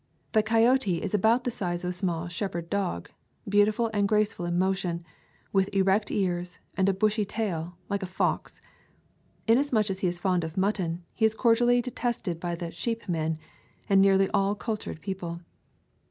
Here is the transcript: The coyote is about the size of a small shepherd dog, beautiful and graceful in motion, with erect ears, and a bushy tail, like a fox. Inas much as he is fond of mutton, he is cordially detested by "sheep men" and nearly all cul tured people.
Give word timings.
The 0.31 0.41
coyote 0.41 0.99
is 1.03 1.13
about 1.13 1.43
the 1.43 1.51
size 1.51 1.83
of 1.83 1.89
a 1.89 1.93
small 1.93 2.27
shepherd 2.27 2.71
dog, 2.71 3.11
beautiful 3.47 3.91
and 3.93 4.07
graceful 4.07 4.47
in 4.47 4.57
motion, 4.57 5.05
with 5.53 5.69
erect 5.75 6.09
ears, 6.09 6.57
and 6.75 6.89
a 6.89 6.93
bushy 6.93 7.23
tail, 7.23 7.77
like 7.87 8.01
a 8.01 8.07
fox. 8.07 8.59
Inas 9.47 9.71
much 9.71 9.91
as 9.91 9.99
he 9.99 10.07
is 10.07 10.17
fond 10.17 10.43
of 10.43 10.57
mutton, 10.57 11.03
he 11.13 11.25
is 11.25 11.35
cordially 11.35 11.83
detested 11.83 12.39
by 12.39 12.57
"sheep 12.71 13.07
men" 13.07 13.37
and 13.87 14.01
nearly 14.01 14.27
all 14.31 14.55
cul 14.55 14.75
tured 14.75 15.01
people. 15.01 15.41